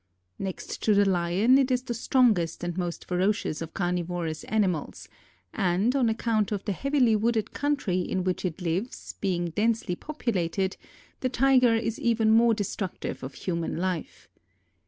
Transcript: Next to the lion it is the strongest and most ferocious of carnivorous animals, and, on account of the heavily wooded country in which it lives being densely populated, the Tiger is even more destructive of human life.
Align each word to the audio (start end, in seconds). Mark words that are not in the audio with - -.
Next 0.39 0.81
to 0.81 0.95
the 0.95 1.07
lion 1.07 1.59
it 1.59 1.69
is 1.69 1.83
the 1.83 1.93
strongest 1.93 2.63
and 2.63 2.75
most 2.75 3.05
ferocious 3.05 3.61
of 3.61 3.75
carnivorous 3.75 4.43
animals, 4.45 5.07
and, 5.53 5.95
on 5.95 6.09
account 6.09 6.51
of 6.51 6.65
the 6.65 6.71
heavily 6.71 7.15
wooded 7.15 7.53
country 7.53 7.99
in 7.99 8.23
which 8.23 8.43
it 8.43 8.63
lives 8.63 9.13
being 9.21 9.51
densely 9.51 9.95
populated, 9.95 10.75
the 11.19 11.29
Tiger 11.29 11.75
is 11.75 11.99
even 11.99 12.31
more 12.31 12.55
destructive 12.55 13.21
of 13.21 13.35
human 13.35 13.77
life. 13.77 14.27